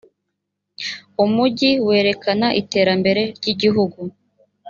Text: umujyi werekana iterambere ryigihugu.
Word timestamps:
umujyi 1.23 1.71
werekana 1.87 2.47
iterambere 2.61 3.21
ryigihugu. 3.37 4.01